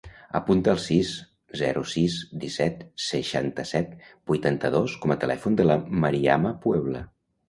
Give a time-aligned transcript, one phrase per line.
[0.37, 1.09] Apunta el sis,
[1.59, 3.91] zero, sis, disset, seixanta-set,
[4.31, 5.77] vuitanta-dos com a telèfon de la
[6.07, 7.03] Mariama Puebla.